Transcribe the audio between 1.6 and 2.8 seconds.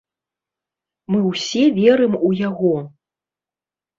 верым у яго.